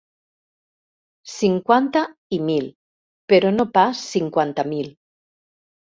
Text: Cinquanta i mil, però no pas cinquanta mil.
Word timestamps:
Cinquanta 1.33 2.03
i 2.39 2.41
mil, 2.49 2.67
però 3.35 3.55
no 3.61 3.71
pas 3.79 4.05
cinquanta 4.19 4.71
mil. 4.75 4.95